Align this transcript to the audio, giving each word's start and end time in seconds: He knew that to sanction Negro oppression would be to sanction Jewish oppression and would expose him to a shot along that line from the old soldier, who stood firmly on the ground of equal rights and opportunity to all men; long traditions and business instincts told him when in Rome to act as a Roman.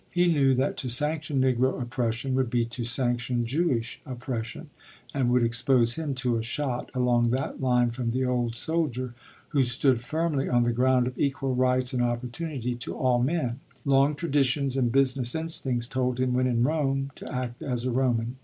He 0.09 0.25
knew 0.25 0.55
that 0.55 0.77
to 0.77 0.89
sanction 0.89 1.39
Negro 1.39 1.79
oppression 1.79 2.33
would 2.33 2.49
be 2.49 2.65
to 2.65 2.83
sanction 2.83 3.45
Jewish 3.45 4.01
oppression 4.03 4.71
and 5.13 5.29
would 5.29 5.43
expose 5.43 5.93
him 5.93 6.15
to 6.15 6.37
a 6.37 6.41
shot 6.41 6.89
along 6.95 7.29
that 7.29 7.61
line 7.61 7.91
from 7.91 8.09
the 8.09 8.25
old 8.25 8.55
soldier, 8.55 9.13
who 9.49 9.61
stood 9.61 10.01
firmly 10.01 10.49
on 10.49 10.63
the 10.63 10.73
ground 10.73 11.05
of 11.05 11.19
equal 11.19 11.53
rights 11.53 11.93
and 11.93 12.01
opportunity 12.01 12.73
to 12.77 12.95
all 12.97 13.21
men; 13.21 13.59
long 13.85 14.15
traditions 14.15 14.75
and 14.75 14.91
business 14.91 15.35
instincts 15.35 15.85
told 15.85 16.19
him 16.19 16.33
when 16.33 16.47
in 16.47 16.63
Rome 16.63 17.11
to 17.13 17.31
act 17.31 17.61
as 17.61 17.85
a 17.85 17.91
Roman. 17.91 18.37